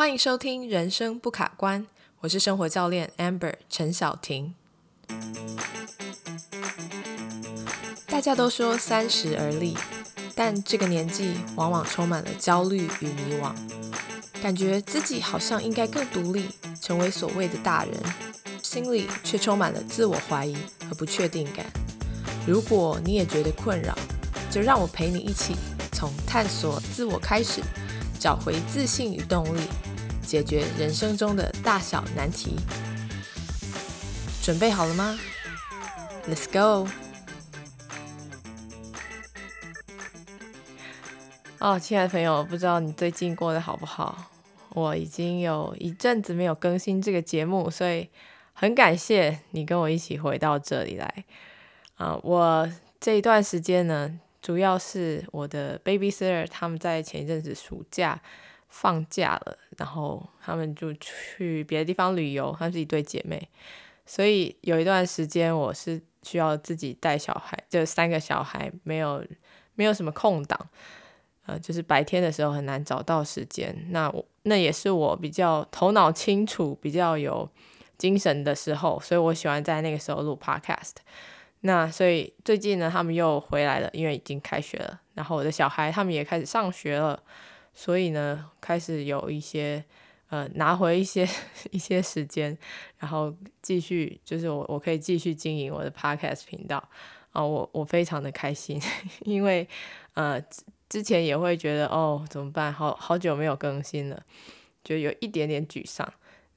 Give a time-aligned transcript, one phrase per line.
[0.00, 1.82] 欢迎收听《人生不卡关》，
[2.20, 4.54] 我是生活教练 Amber 陈晓婷。
[8.06, 9.76] 大家都说三十而立，
[10.34, 13.52] 但这个年纪往往充满了焦虑与迷惘，
[14.42, 16.48] 感觉自己好像应该更独立，
[16.80, 17.94] 成为所谓的大人，
[18.62, 20.56] 心里却充满了自我怀疑
[20.88, 21.66] 和不确定感。
[22.46, 23.94] 如果你也觉得困扰，
[24.50, 25.54] 就让我陪你一起
[25.92, 27.60] 从探索自我开始，
[28.18, 29.60] 找回自信与动力，
[30.30, 32.54] 解决人生中的大小难题。
[34.40, 35.18] 准备好了吗
[36.28, 36.88] ？Let's go！
[41.58, 44.30] 哦，亲爱的朋友，不知道你最近过得好不好？
[44.68, 48.08] 我已经有一阵子没有更新这个节目，所以
[48.52, 51.24] 很感谢你跟我一起回到这里来。
[51.96, 52.70] 啊，我
[53.00, 58.22] 这一段时间呢，主要是我的 babysitter 他们在前一阵子暑假
[58.70, 63.48] 放假了，然后他们就去别的地方旅游，他们是一对姐妹，
[64.06, 69.22] 所以有一段时间我是需要自己带小孩，就三个小孩没有
[69.74, 70.58] 没有什么空档，
[71.46, 77.48] 呃，就是白天的时候很难找到时间，那我那也是我比较头脑清楚、比较有
[77.98, 80.94] 精神的时候，所以我喜欢在那个时候录 podcast。
[81.62, 84.98] 那所以最近呢，他们又回来了，因为已经开学了。
[85.12, 87.22] 然后我的小孩他们也开始上学了，
[87.82, 89.82] 所以呢，开始有一些
[90.28, 91.26] 呃拿回一些
[91.72, 92.54] 一些时间，
[92.98, 96.76] 然后继续就是我我可以继续经营我的 podcast 频道
[97.32, 98.78] 啊，我我非常的开心，
[99.24, 99.66] 因为
[100.12, 100.38] 呃
[100.90, 104.22] 之前也会觉得哦怎么办，好好久没有更新了，
[104.84, 106.06] 就有一点点沮丧。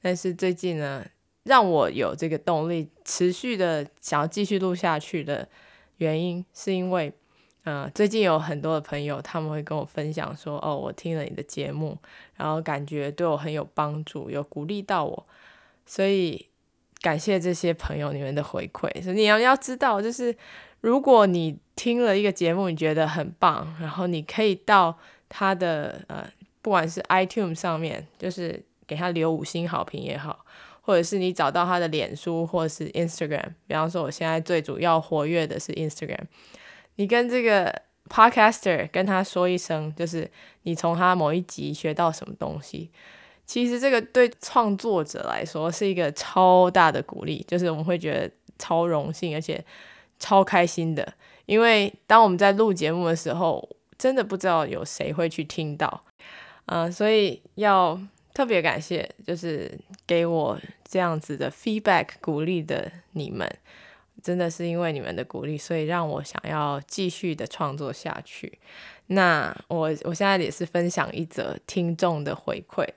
[0.02, 1.06] 但是最近呢。
[1.46, 5.46] 让我有这个动力，持续的想要继续录下去的
[5.98, 7.12] 原因，是因为，
[7.64, 11.98] 呃，最近有很多的朋友他们会跟我分享说，哦，我听了你的节目，
[12.36, 15.26] 然后感觉对我很有帮助，有鼓励到我，
[15.86, 16.46] 所以
[17.00, 19.02] 感谢这些朋友你们的回馈。
[19.02, 20.36] 所以你要要知道，就是
[20.80, 24.98] 如果你听了一个节目，你觉得很棒，然后你可以到
[25.28, 26.24] 他的呃，
[26.60, 30.44] 不管是 iTunes 上面，就是给他留五星好评也好。
[30.86, 36.20] 或者是你找到他的脸书，或者是 Instagram，比方说我现在最主要活跃的是 Instagram，
[36.96, 40.30] 你跟这个 Podcaster 跟他说一声，就是
[40.62, 42.90] 你从他某一集学到什么东西，
[43.46, 49.64] 其实这个对创作者来说是一个超大的鼓励，就是我们会觉得超荣幸，而且
[50.18, 51.14] 超开心的，
[51.46, 53.68] 因为当我们在录节目的时候，
[53.98, 56.04] 真的不知道有谁会去听到，
[56.66, 58.00] 嗯，所以要。
[58.34, 59.70] 特别感谢，就是
[60.08, 63.48] 给我这样子的 feedback 鼓励的你们，
[64.24, 68.58] 真的是因为你们的鼓励，所以让我想要继续的创作下去。
[69.08, 72.88] 那我我现在也是分享一则听众的回馈。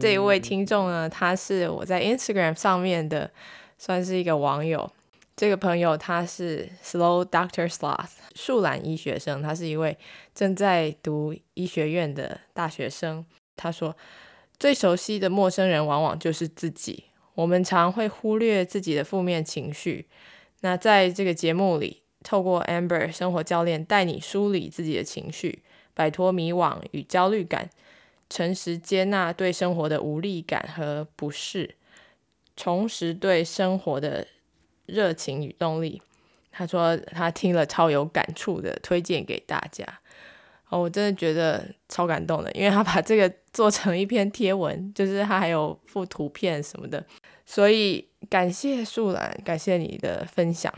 [0.00, 3.30] 这一位听众呢，他是我在 Instagram 上面的，
[3.78, 4.90] 算是一个网友。
[5.36, 9.96] 这个朋友他是 Slow Doctor Sloth 树懒医学生，他是一位
[10.34, 13.24] 正在读医学院的大学生。
[13.54, 13.96] 他说，
[14.58, 20.06] 最熟悉的陌生人往往就是自己，我们常会忽略自己的负面情绪。
[20.60, 25.62] 那在这个节目里，透过 Amber 生活教练带你梳理自己的情绪，
[25.94, 27.70] 摆脱迷惘与焦虑感，
[28.30, 31.74] 诚实接纳对生活的无力感和不适，
[32.56, 34.26] 重拾对生活的。
[34.86, 36.00] 热情与动力，
[36.52, 39.84] 他说他听了超有感触的，推荐给大家。
[40.68, 47.04] 哦，我真的觉得超感动的，因为他把这个做成一篇贴文，就是他还有附图片什么的，
[47.44, 50.72] 所以感谢树兰，感谢你的分享。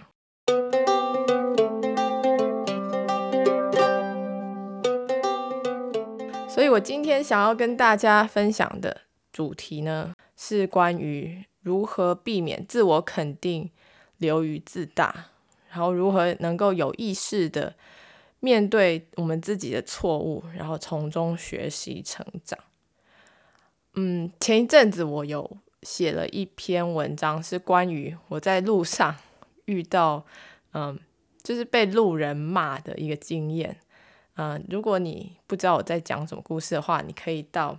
[6.49, 13.71] 所以我今天想要跟大家分享的主题呢，是关于如何避免自我肯定。
[14.19, 15.27] 流于自大，
[15.71, 17.73] 然后如何能够有意识的
[18.41, 22.59] 面对我们自己的错误，然后从中学习成长。
[23.95, 29.17] 嗯，前一阵子我有写了一篇文章，是关于我在路上
[29.65, 30.25] 遇到，
[30.73, 30.99] 嗯，
[31.43, 33.77] 就是被路人骂的一个经验。
[34.35, 37.77] 嗯，如果你不知道我在讲什么故事的话，你可以到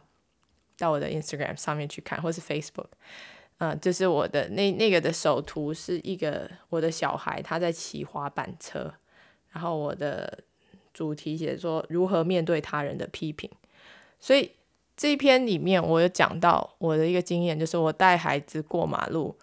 [0.77, 2.87] 到我的 Instagram 上面去看，或是 Facebook。
[3.59, 8.93] 嗯，就是我的那那个的首图是一个我的小孩他在骑滑板车，
[9.51, 10.39] 然后我的
[10.99, 13.49] 主题写说如何面对他人的批评，
[14.19, 14.51] 所以
[14.97, 19.33] 这一篇里面我有讲到我的一个经验，就是我带孩子过马路，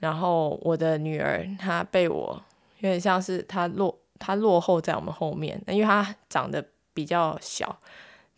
[0.00, 2.44] 然后我的女儿她被我
[2.80, 6.62] 有点像是她落她落后在我们后面，因为她长得
[6.92, 7.80] 比较小。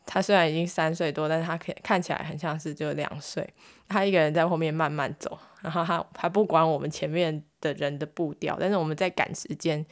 [0.07, 3.53] 她虽然已经三岁多，但是她可看起来很像是就两岁。
[3.89, 8.57] 他一个人在后面慢慢走，然后他还不管我们前面的人的步调。
[8.61, 9.85] 但是我们在赶时间，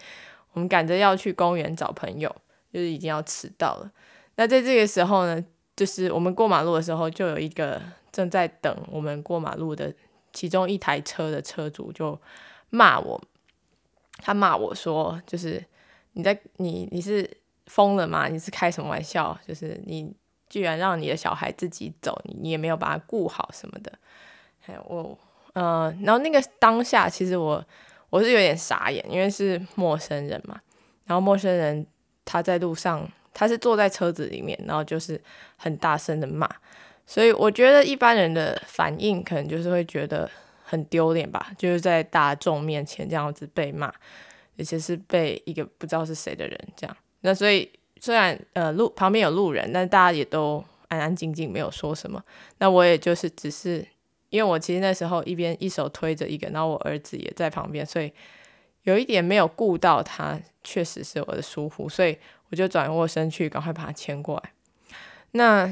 [0.53, 2.33] 我们赶着要去公园找朋友，
[2.73, 3.91] 就是已经要迟到了。
[4.37, 5.45] 那在这个时候呢，
[5.77, 7.81] 就是我们过马路的时候，就有一个
[8.13, 9.93] 正在等我们过马路的
[10.33, 12.21] 其中一台车的车主就
[12.71, 13.21] 骂我，
[14.19, 15.65] 他骂我说：“就是
[16.13, 17.29] 你在你你是。”
[17.69, 18.29] 疯了吗？
[18.29, 19.39] 你是开什么玩笑？
[19.47, 20.11] 就是你
[20.49, 23.93] 居然让你的小孩自己走，你你也没有把他顾好什么的。
[24.59, 25.19] 还有我，
[25.53, 27.63] 呃，然后那个当下，其实我
[28.09, 30.59] 我是有点傻眼，因为是陌生人嘛。
[31.05, 31.87] 然后陌生人
[32.29, 35.19] 他在路上，他是坐在车子里面，然后就是
[35.57, 36.47] 很大声的骂。
[37.07, 40.31] 所以我觉得一般人的反应可能就是会觉得
[40.63, 43.91] 很丢脸吧，就是在大众面前这样子被骂，
[44.59, 46.95] 而且是被一个不知道是谁的人这样。
[47.23, 47.67] 那所以
[47.99, 52.23] 虽然呃路旁边有路人，但大家也都安安静静，没有说什么。
[52.59, 53.83] 那我也就是只是，
[54.29, 58.13] 因为我其实那时候一边一手推着一个，然后我儿子也在旁边，所以
[58.89, 62.17] 有一点没有顾到他，确实是我的疏忽，所以
[62.51, 64.53] 我就转过身去，赶快把他牵过来。
[65.33, 65.71] 那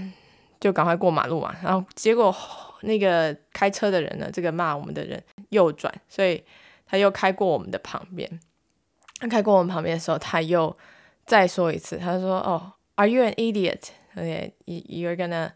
[0.61, 1.55] 就赶快过马路嘛。
[1.63, 2.35] 然后结果
[2.83, 6.43] 那个开车的人呢，这个骂我们的人右转，所以
[6.87, 8.41] 他又开过我们的旁边。
[9.19, 10.77] 他开过我们旁边的时候，他又。
[11.27, 13.89] 再说一次，他说：“哦，Are you an idiot?
[14.15, 15.51] Okay, you're gonna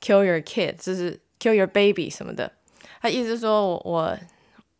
[0.00, 2.50] kill your kid，就是 kill your baby 什么的。
[3.00, 4.18] 他意思说我我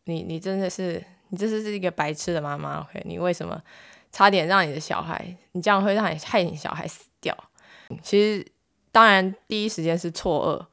[0.07, 1.01] 你你真的是
[1.33, 2.81] 你这是是一个白痴的妈妈。
[2.81, 3.59] OK，你为什么
[4.13, 7.35] 差点让你的小孩，你这样会让你害你小孩死掉？
[8.03, 8.47] 其实
[8.91, 10.67] 当然第一时间是错愕，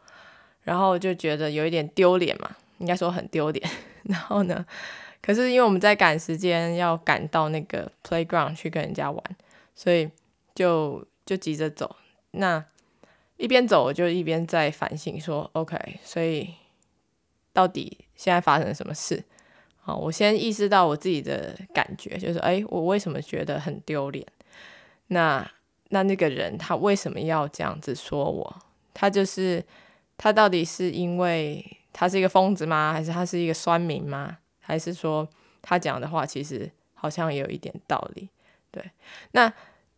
[0.63, 3.69] 然后就觉得有一点丢脸嘛，应该说很丢脸。
[4.03, 4.65] 然后呢，
[5.21, 9.23] 可是因为我们在赶时间，要赶到那个 playground 去跟人家玩。”
[9.73, 10.11] 所以
[10.53, 11.95] 就就急着走，
[12.31, 12.65] 那
[13.37, 16.53] 一边走我就一边在反省说，OK，所以
[17.53, 19.23] 到底现在发生什么事？
[19.95, 24.25] 我先意识到我自己的感觉，就是哎，我为什么觉得很丢脸？
[25.07, 25.49] 那
[25.89, 28.55] 那那个人他为什么要这样子说我？
[28.93, 29.63] 他就是
[30.17, 32.91] 他到底是因为他是一个疯子吗？
[32.93, 34.37] 还是他是一个酸民吗？
[34.59, 35.27] 还是说
[35.61, 38.29] 他讲的话其实好像有一点道理？
[38.71, 38.91] 对，
[39.31, 39.51] 那。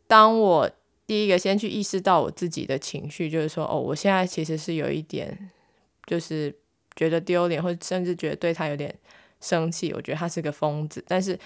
[0.08, 0.70] 当我
[1.08, 5.50] 第一个先去意识到我自己的情绪，就是说，哦，我现在其实是有一点，
[6.06, 6.54] 就是
[6.98, 8.94] 觉得丢脸，或甚至觉得对他有点
[9.42, 9.92] 生气。
[9.94, 11.04] 我觉得他是个疯子。
[11.08, 11.38] 但是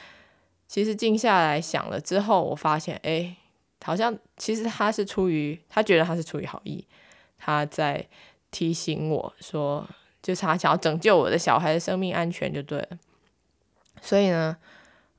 [0.68, 3.36] 其实静下来想了之后，我发现，哎，
[3.84, 6.86] 好像其实他是出于他觉得他是出于好意，
[7.40, 8.08] 他在
[8.52, 9.88] 提醒我说，
[10.22, 13.00] 就是他想要拯救我的小孩的生命安全就对了。
[14.02, 14.58] 所以呢，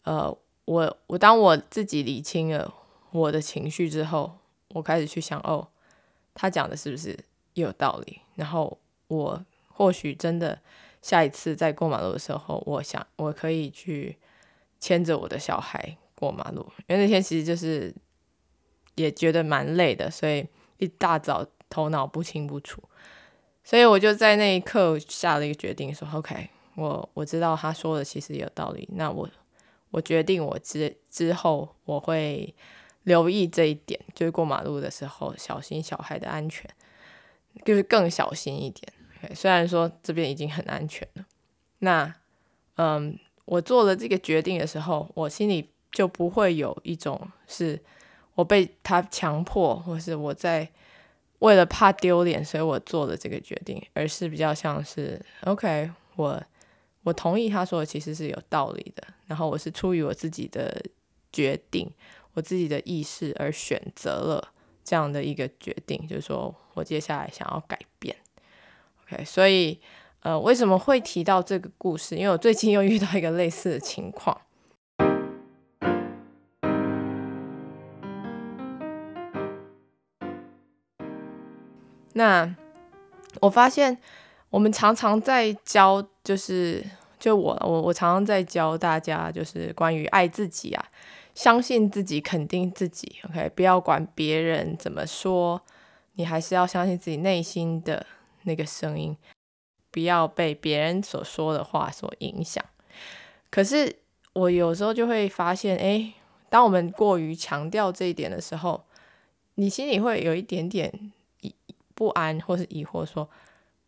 [0.05, 0.33] 呃，
[0.67, 2.73] 我我当我自己理清了。
[3.13, 4.37] 我的情绪之后，
[4.69, 5.67] 我开始去想，哦，
[6.35, 7.19] 他讲的是不是
[7.55, 8.21] 有道理？
[8.35, 8.79] 然后
[9.09, 10.59] 我或许真的
[11.07, 14.17] 下一次在过马路的时候，我想我可以去
[14.81, 17.95] 牵着我的小孩过马路，因为那天其实就是
[18.97, 20.45] 也觉得蛮累的，所以
[20.79, 22.83] 一大早头脑不清不楚，
[23.63, 29.29] 所以我就在那一刻下了一个决定，说 OK，我我知道他说的其实有道理，那我
[29.91, 32.55] 我决定我之之后我会。
[33.07, 36.69] 留意这一点，就是过马路的时候小心小孩的安全，
[37.65, 38.93] 就是更小心一点。
[39.35, 41.25] 虽然说这边已经很安全了，
[41.79, 42.15] 那
[42.77, 47.81] 嗯，我做了这个决定的时候，我心里就不会有一种是
[48.35, 50.69] 我被他强迫，或是我在
[51.41, 56.43] 为了怕丢脸，所以我做了这个决定，而是比较像是 OK，我
[57.03, 60.83] 我同意他说的其实是有道理的，然后我是出于我自己的
[61.33, 61.91] 决定。
[62.35, 64.53] 我自己的意识而选择了
[64.85, 68.15] 这样的一个决定，就是说我接下来想要改变。
[69.09, 69.81] OK，所以
[70.21, 72.17] 呃，为什么会提到这个故事？
[72.17, 74.41] 因为我最近又遇到一个类似的情况。
[82.15, 82.57] 那
[83.41, 83.97] 我发现
[84.51, 86.83] 我们常常在教，就是
[87.19, 90.85] 就我我我常常在教大家，就是关于爱自己啊。
[91.35, 95.61] 相信自己，肯定自己，OK，不要管别人怎么说，
[96.15, 98.07] 你还是要相信自己内心的
[98.47, 99.17] 那个声音，
[99.91, 102.65] 不要被别人所说的话所影响。
[103.51, 103.95] 可是
[104.33, 106.15] 我有时候就会发现，哎，
[106.49, 108.85] 当我们过于强调这一点的时候，
[109.57, 111.13] 你心里会有一点点
[111.43, 111.55] 疑
[111.95, 113.29] 不安，或是疑惑，说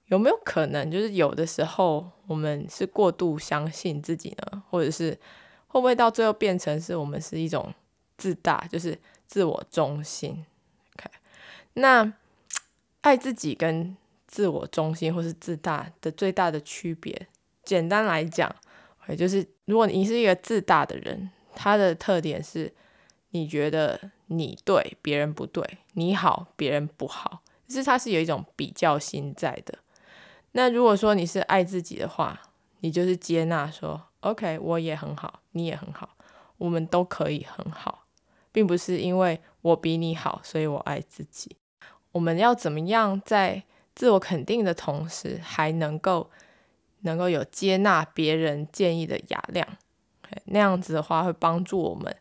[0.06, 5.18] 有没有可能，就是有的时候我们是过度相信自己呢，或者是？
[5.70, 7.74] 会不会到最后变成是我们是一种
[8.16, 10.46] 自大，就是自我中心。
[10.96, 11.10] OK，
[11.74, 12.10] 那
[13.02, 13.94] 爱自己跟
[14.28, 17.26] 自我中心或是自大的最大的区别，
[17.64, 18.54] 简单来讲，
[19.16, 22.73] 就是如果你是一个自大的人，他的特点是，
[23.30, 29.78] 你觉得你对别人不对，你好别人不好，就是他是有一种比较心在的。
[30.52, 32.40] 那如果说你是爱自己的话，
[32.80, 36.11] 你就是接纳说，OK，我也很好，你也很好，
[36.58, 38.04] 我们都可以很好，
[38.52, 41.56] 并不是因为我比你好，所以我爱自己。
[42.12, 43.62] 我们要怎么样在
[43.99, 46.31] 自我肯定的同时，还能够
[47.00, 49.67] 能够有接纳别人建议的雅量？
[50.45, 52.17] 那样子的话，会帮助我们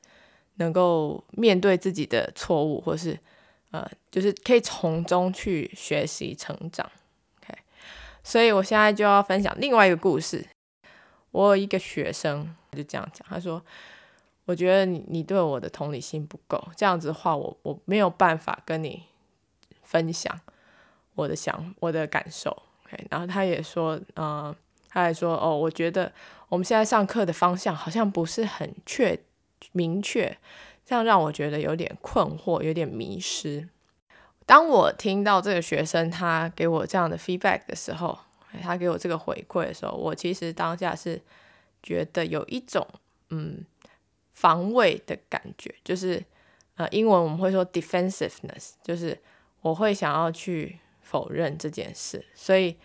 [0.56, 3.20] 能够面对自己的错误，或是
[3.70, 6.90] 呃，就是可以从中去学习成长。
[8.24, 10.44] 所以，我现在就要分享另外一个故事。
[11.30, 13.64] 我有一个学生就这样讲，他说
[14.46, 19.04] ：“我觉得你你对我的同理心不够，这样子的话，我我没有办法跟你
[19.84, 20.42] 分享
[21.18, 22.50] 我的想我的感受。”
[22.88, 24.56] OK，然后他也说：“嗯，
[24.88, 26.10] 他还说哦，我觉得
[26.48, 29.20] 我们现在上课的方向好像不是很确
[29.74, 30.38] 明确，
[30.86, 33.68] 这样让我觉得有点困惑，有点迷失。”
[34.48, 38.18] 当我听到这个学生他给我这样的 feedback 的时候，
[38.62, 41.22] 他给我这个回馈的时候，我其实当下是
[41.84, 42.88] 觉得有一种
[43.30, 43.66] 嗯
[44.34, 46.24] 防卫的感觉，就是
[46.78, 49.20] 呃英文我们会说 defensiveness，就是
[49.60, 52.24] 我会想要去否认这件事。
[52.36, 52.76] 所以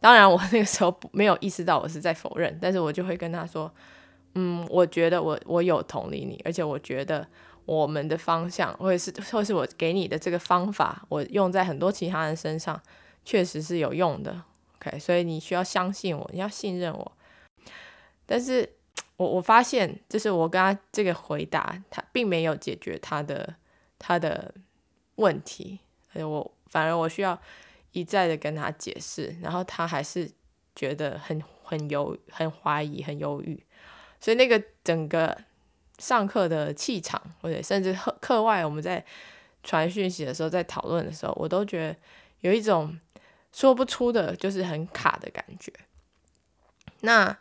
[0.00, 3.72] 当然我那个时候没有意识到我是在否认，但是我就会跟他说，
[4.34, 7.26] 嗯，我觉得我我有同理你，而且我觉得。
[7.66, 12.78] 我们的方向，或者是或是我给你的这个方法，我用在很多其他人身上，
[13.24, 14.42] 确实是有用的。
[14.76, 17.12] OK，所以你需要相信我，你要信任我。
[18.26, 18.68] 但是
[19.16, 23.54] 我我发现，就是我跟他这个回答，他并没有解决他的
[23.98, 24.52] 他的
[25.14, 25.80] 问题，
[26.12, 27.40] 我反而我需要
[27.92, 30.28] 一再的跟他解释，然后他还是
[30.74, 33.64] 觉得很很犹很怀疑，很犹豫，
[34.20, 35.38] 所以那个整个。
[36.00, 39.02] 上课的气场，或者甚至课课外，我们在
[39.62, 41.96] 传讯息的时候，在讨论的时候，我都觉得
[42.40, 42.98] 有一种
[43.52, 45.72] 说不出的，就是很卡的感觉。
[47.02, 47.38] 那，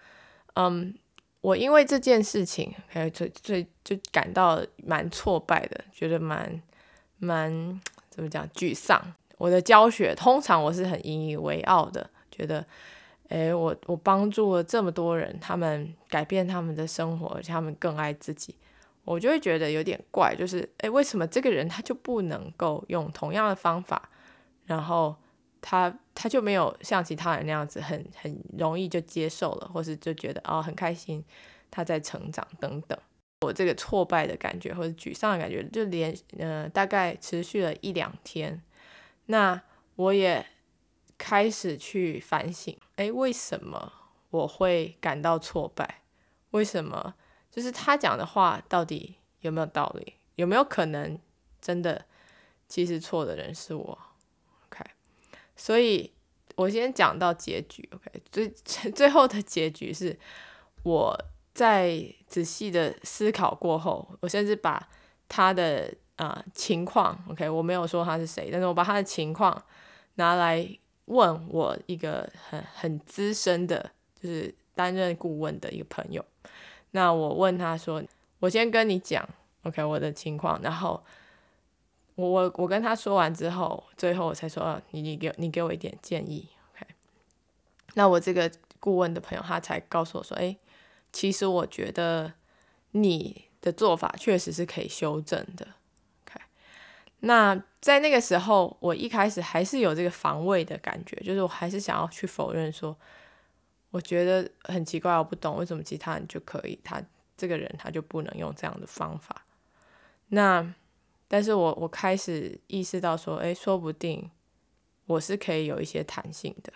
[0.54, 0.94] 嗯，
[1.42, 6.62] 我因为这件事情，还有最最就感到蛮挫败的，觉得蛮
[7.18, 9.16] 蛮怎么讲，沮丧。
[9.44, 12.66] 我的教学通常我是很引以为傲的，觉得。
[13.30, 18.56] 诶，我我帮助了这么多人，他们改变他们的生活，而且他们更爱自己，
[19.06, 24.10] 我就会觉得有点怪，就是诶，为什么这个人他就不能够用同样的方法，
[24.66, 25.16] 然后
[25.62, 31.24] 他他就没有像其他人那样子很很容易就接受了，或是就觉得哦很开心
[31.72, 32.96] 他在成长等等，
[33.42, 38.62] 我这个挫败的感觉或者沮丧的感觉，就连呃大概持续了一两天，
[39.28, 39.62] 那
[39.96, 40.46] 我也。
[41.16, 43.94] 开始去反省，哎，为什么
[44.30, 46.02] 我会感到挫败？
[46.52, 47.16] 为什么
[47.50, 50.16] 就是他讲的话到底有没有道理？
[50.36, 51.18] 有没有可能
[51.62, 52.04] 真的
[52.68, 53.98] 其实错的人是我
[54.66, 54.84] ？OK，
[55.56, 56.12] 所以
[56.56, 57.88] 我先讲到结局。
[57.94, 58.50] OK，最
[58.92, 60.20] 最后的结局是
[60.82, 61.18] 我
[61.54, 64.90] 在仔细的思考过后，我甚至把
[65.30, 69.64] 他的啊情况，OK，我没有说他是谁，但是我把他的情况
[70.16, 70.78] 拿来。
[71.08, 73.92] 问我一个很很资深的，
[74.22, 76.24] 就是担任顾问的一个朋友，
[76.92, 78.02] 那我问他说
[78.40, 79.28] ：“我先跟你讲
[79.64, 81.04] ，OK，我的情况。”然后
[82.16, 86.88] 我我我跟他说完之后，最后我才说：“你你给你给我一点建议，OK。”
[87.96, 90.56] 那我这个顾问的朋友他才告诉我说：“哎，
[91.12, 92.32] 其实我觉得
[92.92, 95.68] 你的做法确实是可以修正的。”
[97.26, 102.94] 那在那个时候，我一开始还是有这个防卫的感觉，就是我还是想要去否认说，
[103.92, 107.02] 我觉得很奇怪，我不懂为什么其他人就可以，他
[107.38, 109.46] 这个人他就不能用这样的方法。
[110.28, 110.74] 那，
[111.30, 114.30] 但是我我开始意识到说，哎，说不定
[115.06, 116.74] 我是可以有一些弹性的，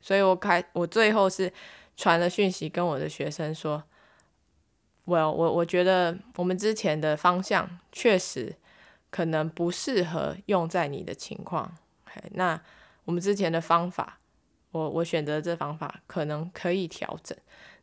[0.00, 1.52] 所以我开我最后是
[1.96, 3.82] 传了讯息跟我的学生说
[5.06, 8.54] ，Well，我我觉得我们之前的方向确实。
[9.10, 11.76] 可能不适合用在你的情况，
[12.32, 12.60] 那
[13.04, 14.18] 我们之前的方法，
[14.70, 17.36] 我我选择这方法可能可以调整，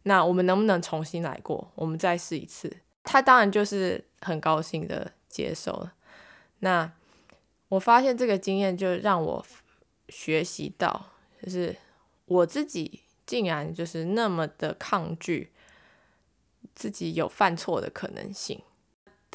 [0.04, 1.72] 那我们能不能重新来过？
[1.76, 2.72] 我们再试一次？
[3.04, 5.94] 他当然就是很高兴的接受了。
[6.60, 6.92] 那
[7.70, 9.46] 我发现这个经验就让我
[10.10, 11.08] 学习到，
[11.42, 11.76] 就是
[12.26, 15.52] 我自己竟然就是那么的抗拒
[16.76, 18.62] 自己有犯错的可能性。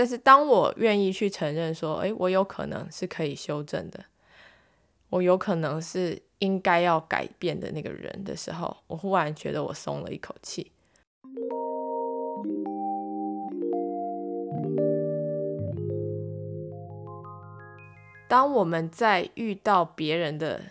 [0.00, 4.02] 但是当我愿意去承认说，诶，我有可能是可以修正的，
[5.10, 10.72] 我有可能是应该要改变的那个人的时候，我忽然觉得我松了一口气。
[18.26, 20.62] 当我们在遇到别人的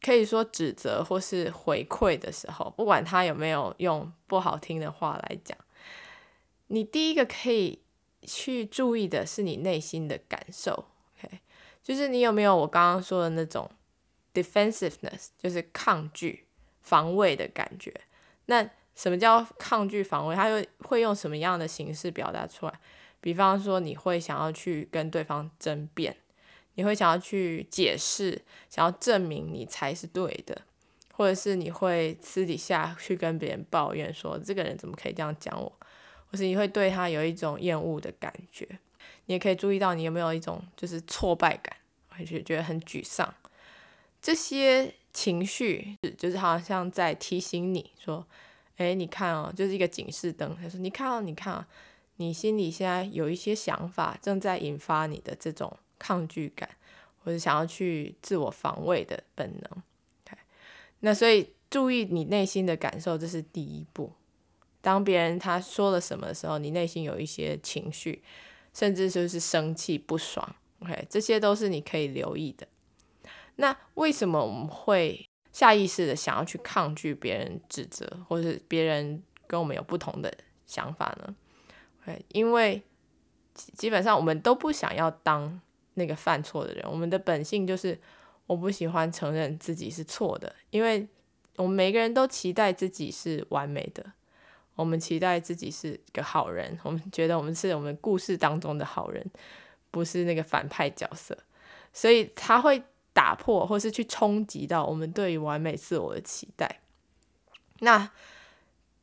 [0.00, 5.58] 可以说指责或是回馈的时候，不管他有没有用不好听的话来讲，
[6.68, 7.80] 你第一个可以
[8.22, 10.86] 去注意的是你内心的感受
[11.18, 11.40] ，OK，
[11.82, 13.70] 就是你有没有我刚刚说的那种
[14.32, 16.44] defensiveness，就是抗拒、
[16.82, 17.92] 防卫的感觉。
[18.46, 20.34] 那什么叫抗拒、防卫？
[20.34, 22.80] 他又会用什么样的形式表达出来？
[23.20, 26.16] 比方说，你会想要去跟对方争辩。
[26.74, 30.62] 你会想要去解释，想要证明你才是对的，
[31.12, 35.70] 或者是你会私底下去跟别人抱怨说这个人怎么可以这样讲我，
[36.30, 38.66] 或是你会对他有一种厌恶的感觉。
[39.26, 41.76] 你也可以注意到你有没有一种就是挫败感，
[42.08, 43.34] 会觉觉得很沮丧。
[44.22, 48.26] 这些情绪就是好像在提醒你说，
[48.76, 50.56] 哎，你看哦，就是一个警示灯。
[50.56, 51.68] 他说，你看哦，你看啊，
[52.16, 55.76] 你心里现在有一些想法正在引发你的这种。
[56.02, 56.66] 抗拒感，
[57.22, 59.82] 或者想要去自我防卫的本能。
[61.00, 64.10] 那所以注意你内心的感受，这是第一步。
[64.80, 68.22] 当别人他说了什么的时候，你内心有一些情绪，
[68.72, 72.66] 甚至就是生气、不爽，OK，这些都是你可以留意的。
[73.56, 80.32] 那为什么我们会下意识的想要去抗拒别人指责，或是别人跟我们有不同的
[80.66, 81.34] 想法呢
[82.02, 82.82] ？OK，因为
[83.54, 85.60] 基本上我们都不想要当。
[85.94, 87.98] 那个犯错的人，我们的本性就是
[88.46, 91.06] 我不喜欢承认自己是错的，因为
[91.56, 94.12] 我们每个人都期待自己是完美的，
[94.80, 99.24] 我们期待自己是个好人， 我们觉得我们是我们故事当中的好人，
[99.90, 101.36] 不是那个反派角色，
[101.92, 102.82] 所以他会
[103.12, 106.80] 打破或是去冲击到我们对于完美自我的期待。
[107.80, 108.10] 那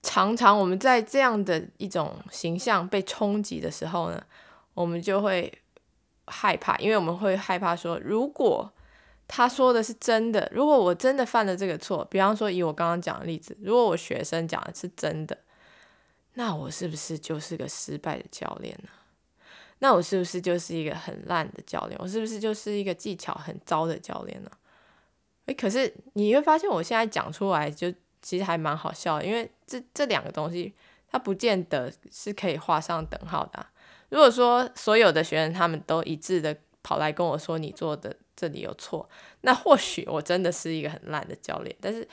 [0.01, 4.23] 常常我们在这样的一种形象被冲击的时候呢，
[4.73, 5.53] 我们就会。
[6.29, 8.69] 害怕，因为我们会害怕说，如果
[9.29, 15.37] 他说的是真的，如果我真的犯了这个错，比方说以我刚刚讲的例子，如果我学生讲的是真的，
[16.37, 18.89] 那我是不是就是个失败的教练呢？
[19.79, 21.99] 那我是不是就是一个很烂的教练？
[21.99, 24.51] 我是不是就是一个技巧很糟的教练呢？
[25.47, 30.71] 诶，可是你会发现，我现在讲出来就其实还蛮好笑，因为这这两个东西，
[31.09, 33.65] 它不见得是可以画上等号的。
[34.09, 39.09] 如果说所有的学生他们都一致的跑来跟我说你做的这里有错，
[39.41, 41.75] 那或许我真的是一个很烂的教练。
[41.81, 42.07] 但是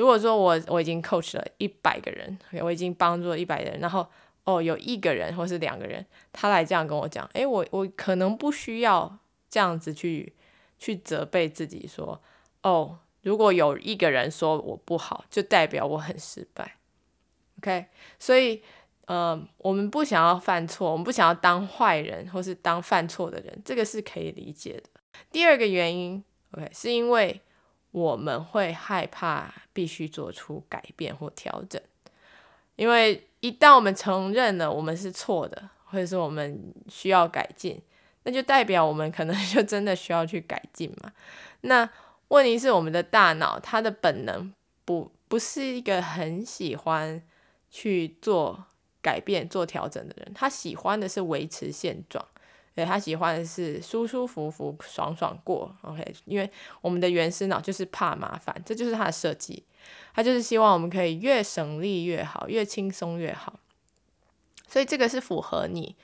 [0.00, 4.06] 如果说我我已经 coach 了一百个人，我已经帮助了一百人，然后
[4.44, 9.18] 哦有一个人或是两个人他来这样跟我讲，诶，我我可能不需要
[9.50, 10.32] 这样子去
[10.78, 12.18] 去责备自己说，
[12.62, 16.76] 哦，如果有一个人说我不好，就代表我很失败。
[17.58, 17.84] OK，
[18.18, 18.62] 所以。
[19.06, 24.84] 呃，我们不想要犯错，我们不想要当坏人或是当犯错的人，这个是可以理解的。
[25.32, 27.40] 第二个原因，OK，是因为
[27.90, 31.80] 我们会害怕必须做出改变或调整，
[32.76, 37.80] 因为一旦我们承认了我们是错的，或者是我们需要改进，
[38.24, 41.12] 那就代表我们可能 就真的需要去改进嘛。
[41.62, 41.88] 那
[42.28, 44.52] 问题是，我们的大脑它的本能
[44.84, 47.22] 不不是一个很喜欢
[47.70, 48.66] 去做。
[49.02, 52.22] 改变做调整的人，他喜欢的是维持现状，
[52.80, 55.70] 对他喜欢的是舒舒服服、爽爽过。
[55.82, 59.62] OK，因为我们的原始脑就是怕麻烦，这就是他的设计，
[60.14, 63.60] 他就是希望我们可以越省力越好，越轻松越好。
[64.66, 65.94] 所以这个是符合你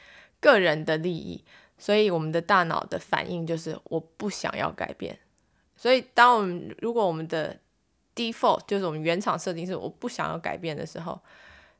[0.41, 1.43] 个人的利益，
[1.79, 5.19] 所以我们的大脑的反应就是我不想要改变。
[5.77, 7.59] 所以当我们如果我们的
[8.15, 11.21] default 就是我们原厂设定是我不想要改变的时候，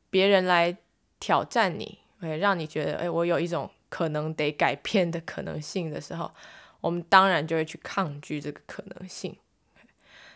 [0.09, 0.77] 别人来。
[1.19, 6.31] 挑战你，会让你觉得，哎，我有一种可能得改变的可能性的时候，
[6.81, 9.35] 我们当然就会去抗拒这个可能性。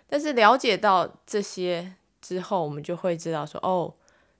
[0.08, 3.94] 但是了解到这些之后，我们就会知道说，哦，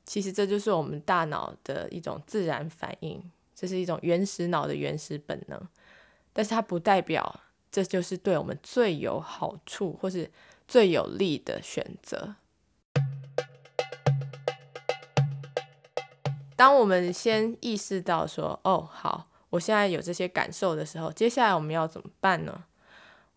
[0.06, 3.24] 其实这就是我们大脑的一种自然反应，
[3.56, 5.68] 这是一种原始脑的原始本能。
[6.34, 10.30] 但是它不代表这就是对我们最有好处或是
[10.68, 12.36] 最有利的选择。
[16.62, 22.66] 当我们先意识到说，哦，好，我现在有这些感受的时候，接下来我们要怎么办呢？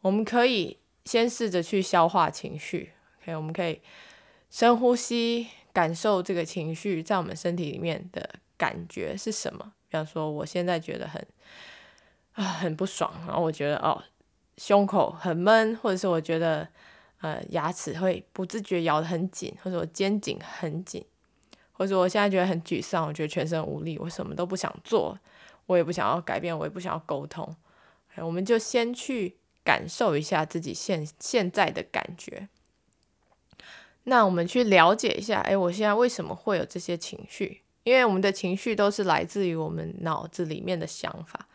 [0.03, 3.81] 我们可以先试着去消化情绪，OK，我们可以
[4.51, 9.73] 深呼吸，感受这个情绪在我们身体里面的感觉是什么。
[9.89, 11.27] 比方说，我现在觉得很
[12.35, 14.03] 啊很不爽，然后我觉得哦
[14.59, 16.69] 胸口很闷，或者是我觉得
[17.23, 21.03] 呃牙齿会不自觉咬得很紧，或者我肩颈很紧，
[21.77, 25.19] 或者我现在觉得很沮丧，我觉得全身无力，我什么都不想做，
[25.67, 27.55] 我也不想要改变，我也不想要沟通。
[28.17, 32.49] 我们就先去感受一下自己现现在的感觉。
[34.05, 37.63] 那我们去了解一下，哎，我现在为什么会有这些情绪？
[37.83, 41.49] 因为我们的情绪都是来自于我们脑子里面的想法，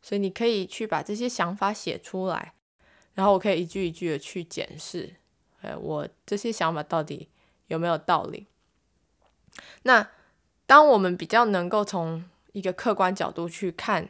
[0.00, 2.54] 所以你可以去把这些想法写出来，
[3.14, 5.14] 然后我可以一句一句的去检视，
[5.60, 7.28] 哎，我这些想法到底
[7.66, 8.46] 有没有道理？
[9.82, 10.08] 那
[10.66, 14.08] 当我们比较能够从一个客观角度去看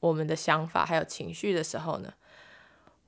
[0.00, 2.12] 我们的想法还有情绪的时候呢，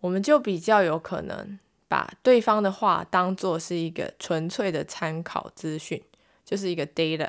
[0.01, 1.59] 我们就比较有可能。
[1.91, 6.01] 把对方的话当做是一个纯粹的参考资讯，
[6.45, 7.29] 就是一个 data，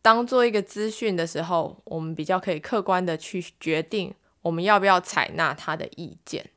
[0.00, 6.48] 当做一个资讯的时候，我们比较可以客观的去决定我们要不要采纳他的意见。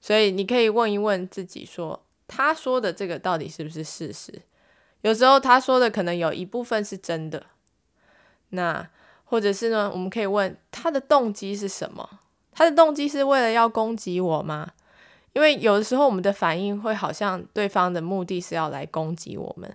[0.00, 4.42] 所以你可以问一问自己，说他说的这个到底是不是事实？
[5.02, 7.46] 有时候他说的可能有一部分是真的，
[8.50, 8.88] 那
[9.24, 12.08] 或者是呢，我们可以问他的动机是什么？
[12.52, 14.72] 他的动机是为了要攻击我吗？
[15.34, 19.72] 因为有的时候我们的反应会好像对方的目的是要来攻击我们，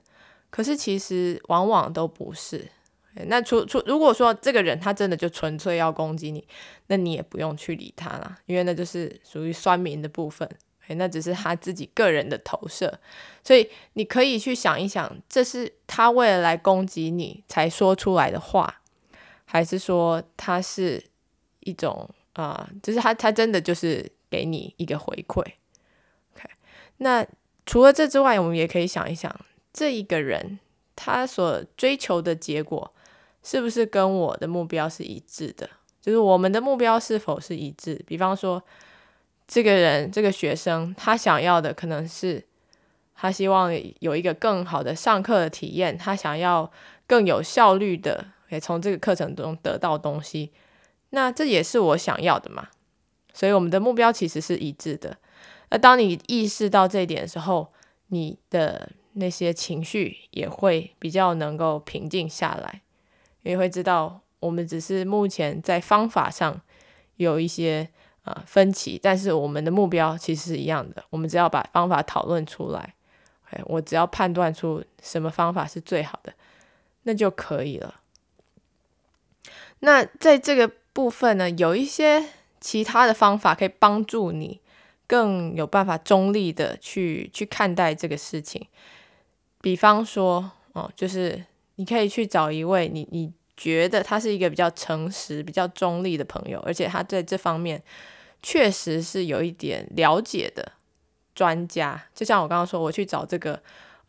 [0.50, 2.68] 可是其实往往都不是。
[3.28, 6.46] 那除除如果说这个人他真的就纯粹要攻击你，
[6.88, 10.50] 那你也不用去理他啦，因为那就是属于酸民的部分，
[10.90, 13.00] 那只是他自己个人的投射。
[13.44, 18.82] 所以你可以去想一想，这是他为了来攻击你才说出来的话，
[19.46, 21.04] 还是说他是
[21.62, 24.12] 一种啊，就是他他真的就是。
[24.34, 25.42] 给你一个回馈
[26.34, 26.50] ，OK。
[26.98, 27.24] 那
[27.68, 29.32] 除了这之外，我们也可以想一想，
[29.72, 30.58] 这一个人
[30.96, 32.92] 他所追求的结果
[33.44, 35.70] 是不是跟我的目标是一致的？
[36.02, 38.04] 就是我们的目标是否是一致？
[38.08, 38.60] 比方说，
[39.48, 42.44] 这个人这个学生他想要的可能是
[43.16, 46.72] 他希望有一个更好的上课的体验，他想要
[47.08, 50.52] 更有效率的，也从这个课程中得到东西。
[51.12, 52.70] 那这也是我想要的嘛？
[53.34, 55.18] 所以我们的目标其实是一致的。
[55.70, 57.72] 那当你意识到这一点的时候，
[58.08, 62.82] 你的那些情绪也会比较能够平静下来，
[63.44, 66.62] 因为会知道我们只是目前在方法上
[67.16, 67.90] 有一些
[68.24, 71.04] 呃分歧，但是我们的目标其实是一样的。
[71.10, 72.94] 我们只要把方法讨论出来，
[73.66, 76.34] 我只要判断出什么方法是最好的，
[77.04, 78.02] 那就可以了。
[79.80, 82.26] 那在这个部分呢，有一些。
[82.66, 84.62] 其他的方法可以帮助你
[85.06, 88.66] 更有办法中立的去去看待这个事情，
[89.60, 91.44] 比方说，哦，就是
[91.76, 97.84] 你可以去找一位你你觉得他是一个比较诚实、比较中立的朋友，而且他在这方面
[98.44, 100.74] 确实是有一点了解的
[101.34, 102.04] 专家。
[102.14, 103.60] 就像我刚刚说，我去找这个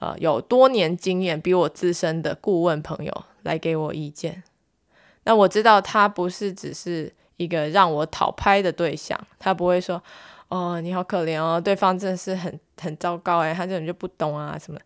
[0.01, 4.43] 呃有多年经验、比我资深的顾问朋友来给我意见。
[5.23, 7.15] 那我知道他不是只是。
[7.37, 10.01] 一个让我讨拍的对象，他不会说
[10.47, 14.79] ：“哦，你好可怜哦，对方真的是很很糟糕哎，他这种就不懂啊什么。”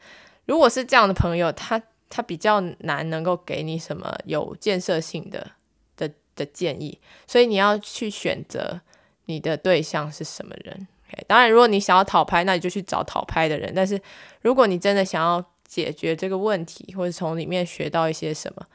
[0.46, 5.46] 如果是这样的朋友，他他比较难能够给你什么有建设性的
[5.94, 8.80] 的的建议，所以你要去选择
[9.28, 10.88] 你的对象是什么人。
[11.26, 13.72] 当然，如果你想要讨拍，那你就去找讨拍的人。
[13.74, 14.00] 但是，
[14.42, 18.66] 如果你真的想要解决这个问题，或者从里面学到一些什么，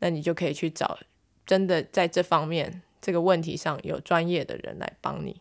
[0.00, 0.98] 那你就可以去找
[1.44, 2.82] 真的在这方面。
[2.98, 5.40] 这个问题上有专业的人来帮你。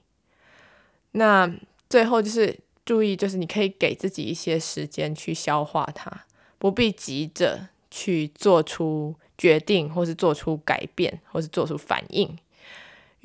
[1.14, 1.52] 那
[1.90, 6.26] 最后就是注意，就是你可以给自己一些时间去消化它，
[6.60, 12.38] 不必急着去做出决定，或是做出改变，或是做出反应。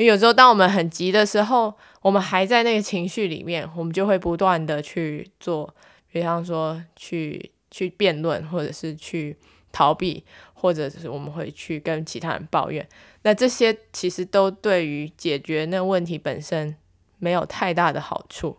[0.01, 5.75] 因为有时候当我们很急的时候，我们还在那个情绪里面，我们就会不断的去做，
[6.11, 9.37] 比方说去去辩论，或者是去
[9.71, 12.89] 逃避，或者是我们会去跟其他人抱怨。
[13.25, 16.75] 那这些其实都对于解决那问题本身
[17.19, 18.57] 没有太大的好处，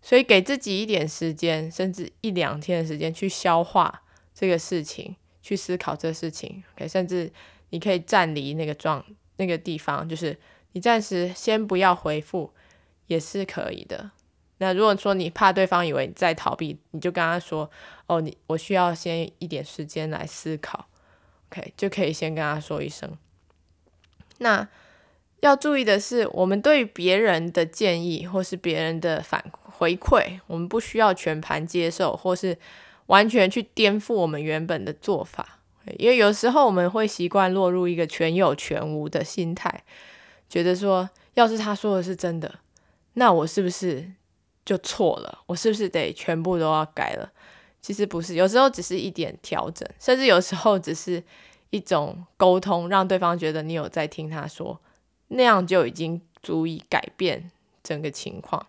[0.00, 4.00] 所以给自己一点时间，甚至一两天的时间去消化
[4.34, 6.64] 这个事情，去思考这事情。
[6.74, 7.30] OK，甚至
[7.68, 9.04] 你可以暂离那个状
[9.36, 10.34] 那个地方，就是
[10.72, 12.52] 你暂时先不要回复
[13.06, 14.10] 也是可以的。
[14.58, 17.70] 那如果说你怕对方以为你在逃避，你就跟他说
[18.06, 20.86] ：“哦，你我需要先一点时间来思考。
[21.48, 23.16] ”OK，就可以先跟他说一声。
[24.38, 24.68] 那
[25.40, 32.58] 要注意的是，我们对别人的建议或是别人的反回馈，我们不需要全盘接受，或是
[33.06, 35.58] 完全去颠覆我们原本的做法。
[35.96, 39.82] 因为有时候我们会习惯落入一个全有全无的心态，
[40.50, 42.52] 觉得说，要是他说的是真的，
[43.14, 44.12] 那我是不是
[44.66, 45.38] 就错了？
[45.46, 47.32] 我是不是得全部都要改了？
[47.80, 51.22] 其实不是，有时候只是一点调整，甚至有时候只是
[51.70, 54.78] 一种沟通，让对方觉得你有在听他说，
[55.28, 57.50] 那样就已经足以改变
[57.82, 58.66] 整个情况。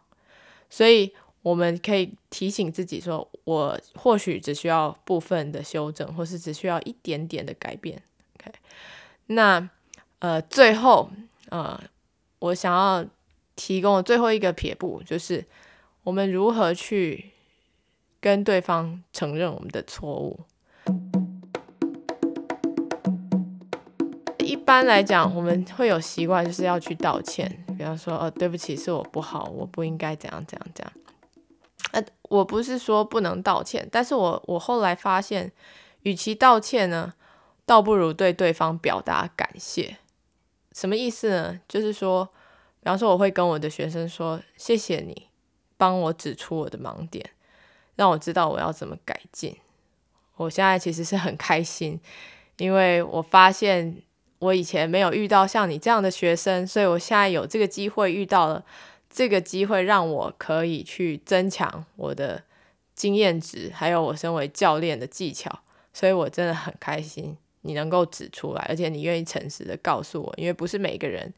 [0.69, 1.13] 所以。
[1.43, 7.99] 我们可以提醒自己说，我或许只需要部分的修正，或是只需要一点点的改变。
[8.35, 8.51] OK，
[9.25, 9.67] 那
[10.19, 11.09] 呃，最后
[11.51, 11.79] 呃，
[12.39, 13.05] 我想要
[13.55, 15.45] 提供的最后一个撇步，就是
[16.03, 17.31] 我们如何去
[18.19, 20.39] 跟对方承认我们的错误。
[24.39, 30.93] 一般来讲，我们会有习惯，就是要去道歉，比方说，哦，对不起，是我不好，我不应该怎样怎样怎样。
[31.91, 35.51] 呃，我不是说不能道歉，但是我我后来发现，
[36.03, 37.13] 与其道歉呢，
[37.65, 39.97] 倒不如对对方表达感谢。
[40.73, 41.59] 什么意思呢？
[41.67, 42.25] 就是说，
[42.79, 45.27] 比方说，我会跟我的学生说：“谢谢你
[45.77, 47.29] 帮我指出我的盲点，
[47.95, 49.55] 让我知道我要怎么改进。”
[50.37, 51.99] 我现在其实是很开心，
[52.57, 54.01] 因为我发现
[54.39, 58.65] 我以前没有遇到像你这样的学生，所以我现在有这个机会遇到了。
[59.13, 62.41] 这个机会让我可以去增强我的
[62.95, 65.59] 经验值，还有我身为教练的技巧，
[65.91, 71.33] 所以我真的很开心你能够指出来，而且你愿意诚实的告诉我，因为不是每个人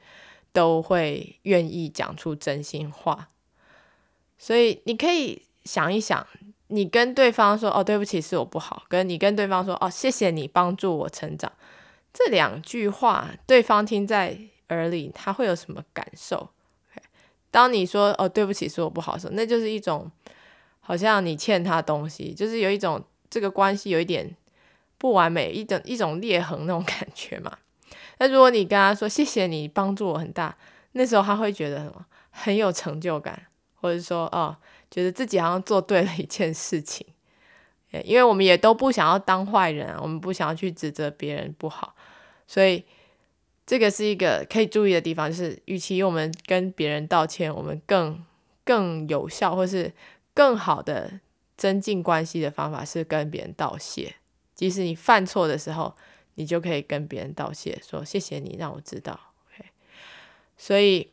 [0.52, 3.30] 都会愿意讲出真心话，
[4.38, 6.26] 所以你可以想一想，
[6.68, 11.52] 你跟对方说“哦，对不起，是我不好”，跟你跟对方说“哦，谢谢你帮助我成长”，
[12.14, 14.38] 这两句话，对方听在
[14.70, 16.50] 耳里，他会有什么感受？
[17.52, 20.10] 当你说哦对不起是我不好的时候，那就是一种
[20.80, 24.36] 好像你欠他东西，就是有一种这个关系有一点
[25.04, 27.58] 不完美，一种一种裂痕那种感觉嘛。
[28.20, 30.56] 那如果你跟他说谢谢你帮助我很大，
[30.94, 34.56] 那时候他会觉得什么很有成就感，或者说哦
[34.90, 37.06] 觉得自己好像做对了一件事情。
[38.06, 41.94] 因为我们也都不想要当坏人，我们不想要去指责别人不好，
[42.48, 42.86] 所以。
[43.66, 48.22] 这个是一个可以注意的地方，就是与其我们跟别人道歉，我们更
[48.66, 49.94] 更有效或是
[50.34, 51.22] 更好的
[51.56, 54.16] 增进关系的方法是跟别人道谢。
[54.56, 55.96] 即使你犯错的时候，
[56.36, 59.20] 你就可以跟别人道谢，说谢谢你让我知道。
[59.48, 59.70] OK，
[60.58, 61.10] 所以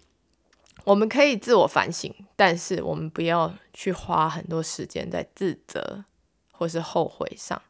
[0.85, 6.05] 我们可以自我反省，但是我们不要去花很多时间在自责
[6.53, 7.61] 或是后悔上，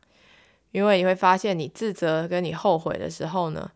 [0.72, 3.70] 因为你会发现，你自责跟你后悔的时候呢。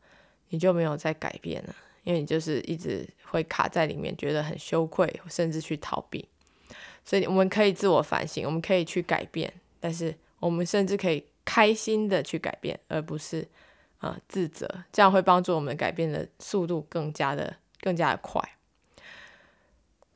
[0.51, 6.29] 你就没有再改变了，因为你就是一直会卡在里面，觉得很羞愧，甚至去逃避。
[7.05, 13.47] 所以我们可以自我反省，我们可以去改变，但是我们甚至可以开心的去改变，而不是
[13.99, 18.41] 啊自责，这样会帮助我们改变的速度更加的更加的快。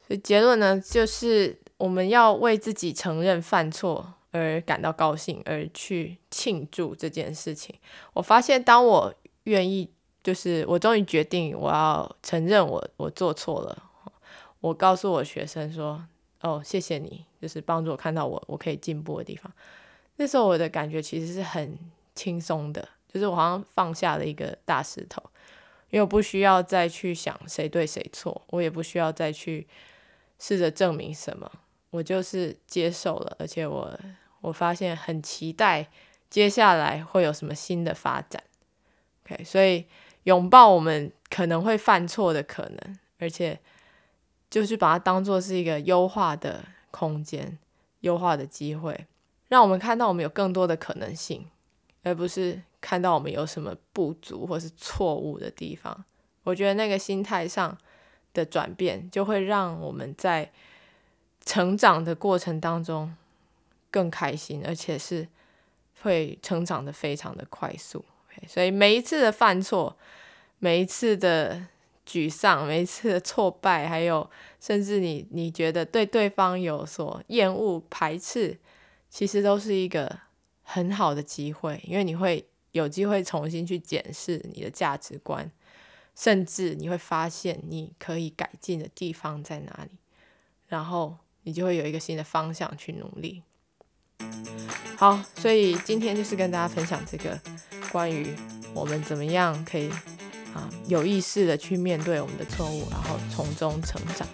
[0.07, 7.77] 所以结论呢，就是我们要为自己承认犯错而感到高兴，而去庆祝这件事情。
[8.14, 9.14] 我发现，当我
[9.45, 9.91] 愿意。
[10.21, 13.83] 就是我终于决定，我要承认我我做错了。
[14.61, 16.05] 我告诉我学生说
[16.43, 19.51] ：“哦，谢谢你，就是帮助我看到我我可以进步的地方。”
[20.18, 21.76] 那时候我的感觉其实是很
[22.14, 25.22] 轻松的，就是我好像放下了一个大石头，
[25.88, 29.66] 因为我不需要再去想谁对谁错，我也不需要再去
[30.38, 31.50] 试着证明什么，
[31.88, 33.98] 我就是接受了，而且我
[34.42, 35.88] 我发现很期待
[36.28, 38.42] 接下来会有什么新的发展。
[39.24, 39.87] OK，所以。
[40.24, 43.59] 拥抱我们可能会犯错的可能，而且
[44.50, 47.59] 就是把它当做是一个优化的空间、
[48.00, 49.07] 优化的机会，
[49.49, 51.47] 让我们看到我们有更多的可能性，
[52.03, 56.05] 而不是看到我们有什么不足或是错误的地方。
[56.45, 57.77] 我觉得那个心态上
[58.33, 60.51] 的转变，就会让我们在
[61.45, 63.15] 成长的过程当中
[63.91, 65.27] 更开心，而且是
[66.03, 68.05] 会成长的非常的快速。
[68.47, 69.97] 所以每一次的犯错，
[70.59, 71.67] 每一次的
[72.07, 74.31] 沮丧，每一次的挫败，还有
[74.61, 78.57] 甚至你你觉得对对方有所厌恶、排斥，
[79.11, 80.21] 其实都是一个
[80.62, 85.51] 很好的机会，因为你会有机会重新去检视你的价值观，
[86.14, 89.99] 甚至你会发现你可以改进的地方在哪里，
[90.66, 93.42] 然后你就会有一个新的方向去努力。
[94.97, 97.40] 好，所以今天就是跟大家分享这个
[97.90, 98.35] 关于
[98.75, 99.88] 我们怎么样可以
[100.53, 104.27] 啊有意识的去面对我们的错误，然后从中成长。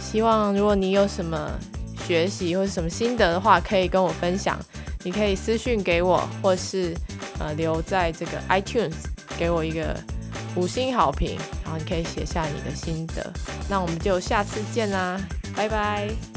[0.00, 1.58] 希望如果你有什么
[2.06, 4.58] 学习或是什么心得的话，可以跟我分享。
[5.02, 6.94] 你可以私信给我，或是
[7.38, 8.94] 呃留在这个 iTunes
[9.38, 9.96] 给我一个
[10.54, 13.32] 五星好评，然后你可以写下你的心得。
[13.68, 15.20] 那我们就下次见啦，
[15.54, 16.35] 拜拜。